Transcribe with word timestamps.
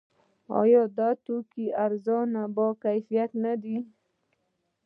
آیا 0.61 0.83
دا 0.97 1.09
توکي 1.25 1.65
ارزانه 1.85 2.41
او 2.47 2.51
باکیفیته 2.57 3.37
نه 3.43 3.53
دي؟ 3.61 3.77